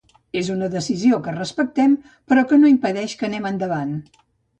[0.39, 1.93] És una decisió que respectem
[2.31, 3.93] però que no impedeix que anem endavant.